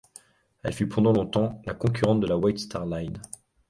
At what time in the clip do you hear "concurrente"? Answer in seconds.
1.75-2.21